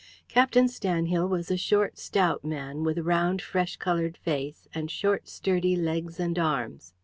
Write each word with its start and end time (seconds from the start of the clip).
Captain 0.27 0.65
Stanhill 0.67 1.29
was 1.29 1.51
a 1.51 1.57
short 1.57 1.95
stout 1.99 2.43
man, 2.43 2.83
with 2.83 2.97
a 2.97 3.03
round, 3.03 3.39
fresh 3.39 3.77
coloured 3.77 4.17
face, 4.17 4.67
and 4.73 4.89
short 4.89 5.27
sturdy 5.29 5.75
legs 5.75 6.19
and 6.19 6.39
arms. 6.39 6.95